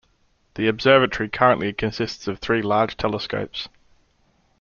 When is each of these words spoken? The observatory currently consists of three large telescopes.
The 0.55 0.67
observatory 0.67 1.29
currently 1.29 1.73
consists 1.73 2.27
of 2.27 2.39
three 2.39 2.63
large 2.63 2.97
telescopes. 2.97 3.69